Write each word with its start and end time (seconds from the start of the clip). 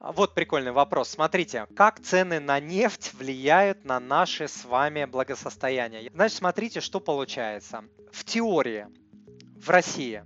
Вот 0.00 0.34
прикольный 0.34 0.72
вопрос. 0.72 1.10
Смотрите, 1.10 1.66
как 1.76 2.00
цены 2.00 2.40
на 2.40 2.58
нефть 2.58 3.12
влияют 3.12 3.84
на 3.84 4.00
наше 4.00 4.48
с 4.48 4.64
вами 4.64 5.04
благосостояние? 5.04 6.10
Значит, 6.14 6.38
смотрите, 6.38 6.80
что 6.80 7.00
получается. 7.00 7.84
В 8.10 8.24
теории 8.24 8.86
в 9.56 9.68
России 9.68 10.24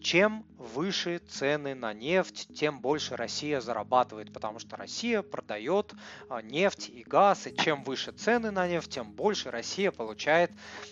чем 0.00 0.44
выше 0.58 1.18
цены 1.18 1.74
на 1.74 1.94
нефть, 1.94 2.48
тем 2.54 2.80
больше 2.80 3.16
Россия 3.16 3.60
зарабатывает, 3.60 4.32
потому 4.32 4.58
что 4.58 4.76
Россия 4.76 5.22
продает 5.22 5.94
а, 6.28 6.42
нефть 6.42 6.90
и 6.90 7.04
газ, 7.04 7.46
и 7.46 7.56
чем 7.56 7.84
выше 7.84 8.12
цены 8.12 8.50
на 8.50 8.66
нефть, 8.68 8.90
тем 8.90 9.12
больше 9.12 9.50
Россия 9.50 9.92
получает 9.92 10.50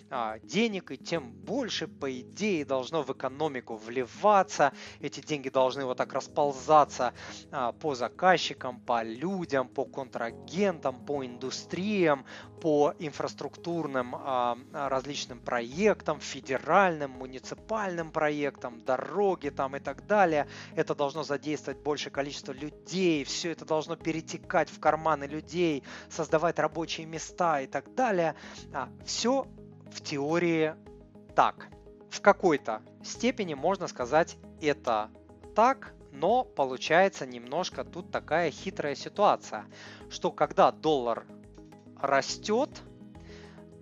а, 0.09 0.39
денег, 0.39 0.93
и 0.93 0.97
тем 0.97 1.33
больше, 1.33 1.89
по 1.89 2.11
идее, 2.21 2.65
должно 2.65 3.03
в 3.03 3.13
экономику 3.13 3.77
вливаться. 3.77 4.73
Эти 5.01 5.21
деньги 5.21 5.49
должны 5.49 5.85
вот 5.85 5.99
так 5.99 6.13
расползаться 6.13 7.13
а, 7.51 7.73
по 7.73 7.95
заказчикам, 7.95 8.81
по 8.81 9.03
людям, 9.03 9.69
по 9.69 9.85
контрагентам, 9.85 11.05
по 11.05 11.27
индустриям, 11.27 12.25
по 12.61 12.95
инфраструктурным 12.99 14.17
различным 14.73 15.41
проектам, 15.41 16.21
федеральным, 16.21 17.11
муниципальным 17.11 18.11
проектам, 18.11 18.81
дороги, 18.81 19.51
там 19.57 19.75
и 19.75 19.81
так 19.81 20.07
далее. 20.07 20.47
Это 20.77 20.95
должно 20.95 21.25
задействовать 21.25 21.81
большее 21.81 22.13
количество 22.13 22.53
людей, 22.53 23.25
все 23.25 23.51
это 23.51 23.65
должно 23.65 23.97
перетекать 23.97 24.69
в 24.71 24.79
карманы 24.79 25.25
людей, 25.25 25.83
создавать 26.09 26.59
рабочие 26.59 27.07
места 27.07 27.61
и 27.61 27.67
так 27.67 27.95
далее. 27.95 28.37
А, 28.73 28.89
все 29.05 29.47
в 29.91 30.01
теории 30.03 30.75
так. 31.35 31.69
В 32.11 32.21
какой-то 32.21 32.83
степени 33.03 33.55
можно 33.55 33.89
сказать 33.89 34.37
это 34.61 35.11
так, 35.55 35.93
но 36.13 36.45
получается 36.45 37.27
немножко 37.27 37.85
тут 37.85 38.11
такая 38.11 38.51
хитрая 38.51 38.95
ситуация, 38.95 39.67
что 40.09 40.31
когда 40.31 40.73
доллар 40.73 41.27
растет, 42.01 42.71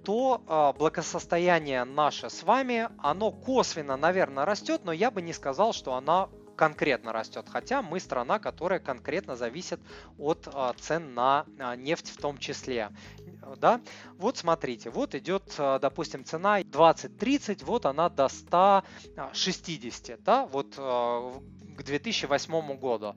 то 0.05 0.42
э, 0.47 0.78
благосостояние 0.78 1.84
наше 1.84 2.30
с 2.30 2.42
вами, 2.42 2.88
оно 2.98 3.33
косвенно, 3.33 3.97
наверное, 3.97 4.44
растет, 4.44 4.83
но 4.84 4.92
я 4.92 5.11
бы 5.11 5.22
не 5.22 5.33
сказал, 5.33 5.72
что 5.72 5.94
она 5.94 6.28
конкретно 6.55 7.12
растет, 7.12 7.46
хотя 7.48 7.83
мы 7.83 8.00
страна, 8.00 8.38
которая 8.38 8.78
конкретно 8.78 9.36
зависит 9.36 9.80
от 10.19 10.48
а, 10.52 10.72
цен 10.74 11.14
на 11.14 11.46
а, 11.58 11.77
нефть 11.77 12.11
в 12.11 12.20
том 12.20 12.38
числе. 12.38 12.91
Да? 13.56 13.80
Вот 14.16 14.36
смотрите, 14.38 14.91
вот 14.91 15.14
идет, 15.14 15.52
а, 15.58 15.78
допустим, 15.78 16.24
цена 16.24 16.62
20-30, 16.62 17.64
вот 17.64 17.86
она 17.86 18.08
до 18.08 18.28
160, 18.28 20.22
да, 20.22 20.46
вот 20.46 20.74
а, 20.78 21.33
к 21.77 21.83
2008 21.83 22.77
году. 22.78 23.16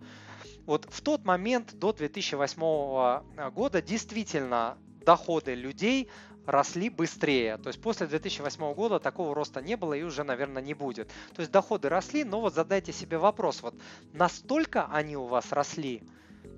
Вот 0.66 0.86
в 0.90 1.02
тот 1.02 1.24
момент, 1.24 1.76
до 1.76 1.94
2008 1.94 3.52
года, 3.52 3.82
действительно 3.82 4.78
доходы 5.08 5.56
людей 5.56 6.10
росли 6.46 6.90
быстрее. 6.90 7.58
То 7.58 7.70
есть 7.70 7.82
после 7.82 8.08
2008 8.08 8.74
года 8.74 9.00
такого 9.00 9.34
роста 9.34 9.62
не 9.62 9.78
было 9.78 9.94
и 9.94 10.04
уже, 10.04 10.24
наверное, 10.24 10.62
не 10.62 10.74
будет. 10.74 11.08
То 11.34 11.40
есть 11.40 11.52
доходы 11.52 11.88
росли, 11.88 12.26
но 12.26 12.42
вот 12.42 12.54
задайте 12.54 12.92
себе 12.92 13.18
вопрос, 13.18 13.62
вот 13.62 13.74
настолько 14.12 14.88
они 14.92 15.16
у 15.16 15.26
вас 15.26 15.54
росли, 15.54 16.04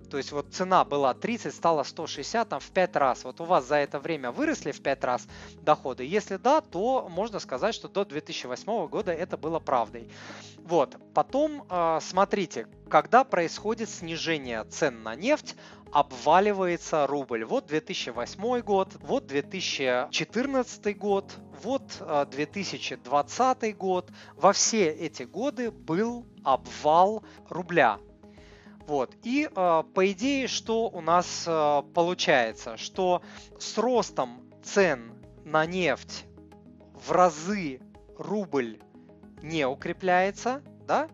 то 0.10 0.18
есть 0.18 0.32
вот 0.32 0.54
цена 0.54 0.84
была 0.84 1.14
30, 1.14 1.54
стала 1.54 1.84
160, 1.84 2.50
там 2.50 2.60
в 2.60 2.70
5 2.72 2.96
раз. 2.96 3.24
Вот 3.24 3.40
у 3.42 3.46
вас 3.46 3.66
за 3.66 3.76
это 3.76 4.00
время 4.00 4.32
выросли 4.32 4.72
в 4.72 4.82
5 4.82 5.04
раз 5.04 5.28
доходы? 5.62 6.04
Если 6.04 6.38
да, 6.38 6.62
то 6.62 7.08
можно 7.10 7.40
сказать, 7.40 7.76
что 7.76 7.88
до 7.88 8.06
2008 8.06 8.88
года 8.88 9.12
это 9.12 9.38
было 9.38 9.60
правдой. 9.60 10.10
Вот. 10.58 10.98
Потом 11.14 11.66
э, 11.70 12.00
смотрите, 12.02 12.68
когда 12.90 13.24
происходит 13.24 13.90
снижение 13.90 14.64
цен 14.66 15.04
на 15.04 15.16
нефть, 15.16 15.56
обваливается 15.92 17.08
рубль. 17.08 17.46
Вот 17.46 17.66
2008 17.68 18.62
год, 18.62 18.96
вот 19.02 19.26
2014 19.28 20.98
год, 20.98 21.32
вот 21.64 21.84
2020 22.32 23.64
а, 23.64 23.74
год. 23.74 24.12
Во 24.36 24.54
все 24.54 24.90
эти 24.90 25.24
годы 25.24 25.72
был 25.72 26.26
обвал 26.44 27.24
рубля. 27.50 28.00
Вот. 28.90 29.16
И 29.22 29.48
э, 29.48 29.84
по 29.94 30.12
идее, 30.12 30.48
что 30.48 30.90
у 30.90 31.00
нас 31.00 31.44
э, 31.46 31.84
получается? 31.94 32.76
Что 32.76 33.22
с 33.60 33.78
ростом 33.78 34.42
цен 34.64 35.14
на 35.46 35.68
нефть 35.68 36.26
в 36.96 37.12
разы 37.12 37.82
рубль 38.18 38.80
не 39.44 39.68
укрепляется, 39.68 40.64
да? 40.88 41.08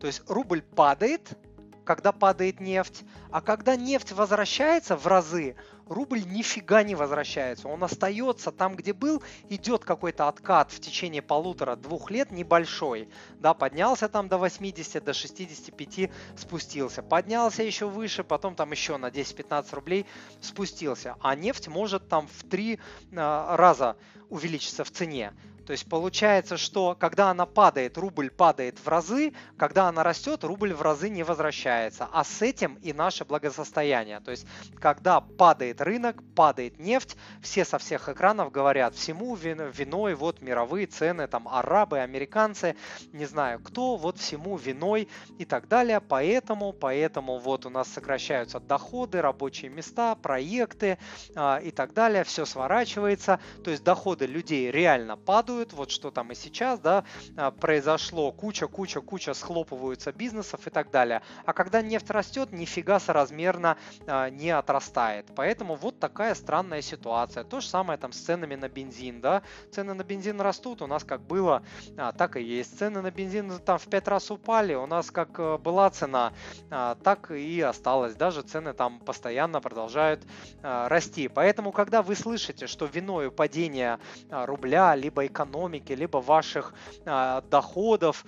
То 0.00 0.06
есть 0.06 0.22
рубль 0.28 0.60
падает, 0.60 1.38
когда 1.84 2.12
падает 2.12 2.60
нефть, 2.60 3.04
а 3.30 3.40
когда 3.40 3.76
нефть 3.76 4.12
возвращается 4.12 4.96
в 4.96 5.06
разы, 5.06 5.56
рубль 5.86 6.24
нифига 6.24 6.82
не 6.82 6.94
возвращается. 6.94 7.68
Он 7.68 7.84
остается 7.84 8.50
там, 8.50 8.74
где 8.74 8.92
был, 8.92 9.22
идет 9.48 9.84
какой-то 9.84 10.28
откат 10.28 10.72
в 10.72 10.80
течение 10.80 11.22
полутора-двух 11.22 12.10
лет 12.10 12.30
небольшой. 12.30 13.08
Да, 13.34 13.54
поднялся 13.54 14.08
там 14.08 14.28
до 14.28 14.38
80, 14.38 15.04
до 15.04 15.12
65 15.12 16.10
спустился. 16.36 17.02
Поднялся 17.02 17.62
еще 17.62 17.86
выше, 17.86 18.24
потом 18.24 18.54
там 18.54 18.70
еще 18.72 18.96
на 18.96 19.06
10-15 19.06 19.74
рублей 19.74 20.06
спустился. 20.40 21.16
А 21.20 21.34
нефть 21.34 21.68
может 21.68 22.08
там 22.08 22.28
в 22.28 22.44
три 22.44 22.78
э, 23.10 23.56
раза 23.56 23.96
увеличиться 24.30 24.84
в 24.84 24.90
цене. 24.90 25.32
То 25.66 25.72
есть 25.72 25.88
получается, 25.88 26.56
что 26.56 26.94
когда 26.98 27.30
она 27.30 27.46
падает, 27.46 27.96
рубль 27.96 28.30
падает 28.30 28.78
в 28.78 28.88
разы, 28.88 29.32
когда 29.56 29.88
она 29.88 30.02
растет, 30.02 30.44
рубль 30.44 30.74
в 30.74 30.82
разы 30.82 31.08
не 31.08 31.22
возвращается. 31.22 32.08
А 32.12 32.24
с 32.24 32.42
этим 32.42 32.74
и 32.82 32.92
наше 32.92 33.24
благосостояние. 33.24 34.20
То 34.20 34.30
есть 34.30 34.46
когда 34.80 35.20
падает 35.20 35.80
рынок, 35.80 36.22
падает 36.34 36.78
нефть, 36.78 37.16
все 37.40 37.64
со 37.64 37.78
всех 37.78 38.08
экранов 38.08 38.52
говорят, 38.52 38.94
всему 38.94 39.34
виной 39.36 40.14
вот 40.14 40.42
мировые 40.42 40.86
цены, 40.86 41.26
там 41.26 41.48
арабы, 41.48 42.00
американцы, 42.00 42.76
не 43.12 43.24
знаю 43.24 43.60
кто, 43.60 43.96
вот 43.96 44.18
всему 44.18 44.56
виной 44.56 45.08
и 45.38 45.44
так 45.44 45.68
далее. 45.68 46.00
Поэтому, 46.00 46.72
поэтому 46.72 47.38
вот 47.38 47.64
у 47.64 47.70
нас 47.70 47.88
сокращаются 47.88 48.60
доходы, 48.60 49.22
рабочие 49.22 49.70
места, 49.70 50.14
проекты 50.14 50.98
э, 51.34 51.62
и 51.62 51.70
так 51.70 51.94
далее, 51.94 52.24
все 52.24 52.44
сворачивается. 52.44 53.40
То 53.62 53.70
есть 53.70 53.82
доходы 53.82 54.26
людей 54.26 54.70
реально 54.70 55.16
падают, 55.16 55.53
падают, 55.54 55.72
вот 55.72 55.90
что 55.90 56.10
там 56.10 56.32
и 56.32 56.34
сейчас, 56.34 56.80
да, 56.80 57.04
а, 57.36 57.50
произошло, 57.50 58.32
куча, 58.32 58.66
куча, 58.66 59.00
куча 59.00 59.34
схлопываются 59.34 60.12
бизнесов 60.12 60.66
и 60.66 60.70
так 60.70 60.90
далее. 60.90 61.22
А 61.46 61.52
когда 61.52 61.80
нефть 61.80 62.10
растет, 62.10 62.52
нифига 62.52 62.98
соразмерно 62.98 63.76
а, 64.06 64.30
не 64.30 64.50
отрастает. 64.50 65.26
Поэтому 65.36 65.76
вот 65.76 66.00
такая 66.00 66.34
странная 66.34 66.82
ситуация. 66.82 67.44
То 67.44 67.60
же 67.60 67.68
самое 67.68 67.98
там 67.98 68.12
с 68.12 68.18
ценами 68.18 68.56
на 68.56 68.68
бензин, 68.68 69.20
да, 69.20 69.42
цены 69.70 69.94
на 69.94 70.02
бензин 70.02 70.40
растут, 70.40 70.82
у 70.82 70.86
нас 70.86 71.04
как 71.04 71.20
было, 71.20 71.62
а, 71.96 72.12
так 72.12 72.36
и 72.36 72.42
есть. 72.42 72.78
Цены 72.78 73.00
на 73.00 73.10
бензин 73.10 73.58
там 73.60 73.78
в 73.78 73.86
5 73.86 74.08
раз 74.08 74.30
упали, 74.30 74.74
у 74.74 74.86
нас 74.86 75.10
как 75.10 75.38
э, 75.38 75.58
была 75.58 75.90
цена, 75.90 76.32
так 76.68 77.30
и 77.30 77.60
осталось. 77.60 78.14
Даже 78.14 78.42
цены 78.42 78.72
там 78.72 78.98
постоянно 79.00 79.60
продолжают 79.60 80.22
расти. 80.62 81.28
Поэтому, 81.28 81.72
когда 81.72 82.02
вы 82.02 82.16
слышите, 82.16 82.66
что 82.66 82.86
виною 82.86 83.30
падения 83.30 83.98
рубля, 84.30 84.94
либо 84.94 85.26
экономики, 85.26 85.43
экономики, 85.44 85.92
либо 85.92 86.18
ваших 86.18 86.74
а, 87.04 87.42
доходов 87.42 88.24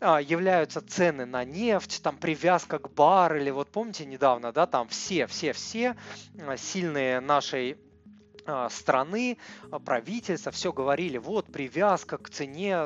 а, 0.00 0.20
являются 0.20 0.80
цены 0.80 1.26
на 1.26 1.44
нефть, 1.44 2.02
там 2.02 2.16
привязка 2.16 2.78
к 2.78 2.90
баррелю. 2.92 3.54
Вот 3.54 3.68
помните 3.68 4.04
недавно, 4.04 4.52
да, 4.52 4.66
там 4.66 4.88
все, 4.88 5.26
все, 5.26 5.52
все 5.52 5.96
а, 6.40 6.56
сильные 6.56 7.20
нашей 7.20 7.76
страны, 8.70 9.36
правительства, 9.84 10.50
все 10.50 10.72
говорили, 10.72 11.18
вот 11.18 11.52
привязка 11.52 12.16
к 12.16 12.30
цене 12.30 12.78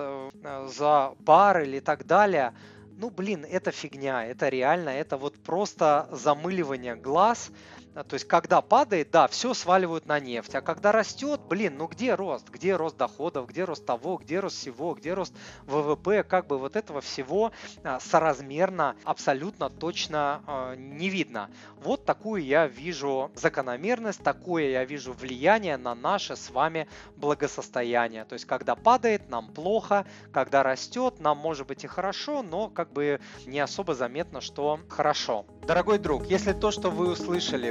за 0.66 1.14
баррель 1.20 1.76
и 1.76 1.80
так 1.80 2.04
далее. 2.04 2.52
Ну, 2.98 3.10
блин, 3.10 3.46
это 3.48 3.70
фигня, 3.70 4.26
это 4.26 4.48
реально, 4.48 4.88
это 4.88 5.16
вот 5.16 5.40
просто 5.40 6.08
замыливание 6.10 6.96
глаз, 6.96 7.52
то 7.94 8.14
есть, 8.14 8.26
когда 8.26 8.62
падает, 8.62 9.10
да, 9.10 9.28
все 9.28 9.52
сваливают 9.52 10.06
на 10.06 10.18
нефть. 10.18 10.54
А 10.54 10.62
когда 10.62 10.92
растет, 10.92 11.40
блин, 11.48 11.76
ну 11.76 11.86
где 11.86 12.14
рост? 12.14 12.48
Где 12.48 12.76
рост 12.76 12.96
доходов? 12.96 13.48
Где 13.48 13.64
рост 13.64 13.84
того? 13.84 14.16
Где 14.16 14.40
рост 14.40 14.56
всего? 14.56 14.94
Где 14.94 15.12
рост 15.12 15.34
ВВП? 15.66 16.22
Как 16.22 16.46
бы 16.46 16.58
вот 16.58 16.74
этого 16.74 17.02
всего 17.02 17.52
а, 17.84 18.00
соразмерно, 18.00 18.96
абсолютно 19.04 19.68
точно 19.68 20.42
а, 20.46 20.74
не 20.74 21.10
видно. 21.10 21.50
Вот 21.76 22.06
такую 22.06 22.44
я 22.44 22.66
вижу 22.66 23.30
закономерность, 23.34 24.22
такое 24.22 24.70
я 24.70 24.84
вижу 24.84 25.12
влияние 25.12 25.76
на 25.76 25.94
наше 25.94 26.36
с 26.36 26.50
вами 26.50 26.88
благосостояние. 27.16 28.24
То 28.24 28.34
есть, 28.34 28.46
когда 28.46 28.74
падает, 28.74 29.28
нам 29.28 29.48
плохо, 29.52 30.06
когда 30.32 30.62
растет, 30.62 31.20
нам 31.20 31.36
может 31.36 31.66
быть 31.66 31.84
и 31.84 31.88
хорошо, 31.88 32.42
но 32.42 32.70
как 32.70 32.90
бы 32.92 33.20
не 33.44 33.60
особо 33.60 33.94
заметно, 33.94 34.40
что 34.40 34.80
хорошо. 34.88 35.44
Дорогой 35.66 35.98
друг, 35.98 36.26
если 36.26 36.52
то, 36.52 36.70
что 36.70 36.90
вы 36.90 37.10
услышали, 37.10 37.70